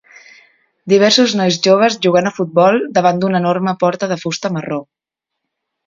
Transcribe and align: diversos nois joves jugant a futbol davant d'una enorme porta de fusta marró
diversos 0.93 1.35
nois 1.41 1.59
joves 1.67 1.99
jugant 2.07 2.31
a 2.31 2.33
futbol 2.39 2.81
davant 2.99 3.21
d'una 3.25 3.43
enorme 3.45 3.79
porta 3.87 4.11
de 4.15 4.21
fusta 4.27 4.57
marró 4.59 4.85